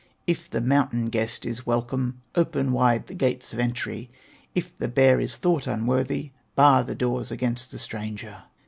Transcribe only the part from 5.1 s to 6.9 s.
is thought unworthy, Bar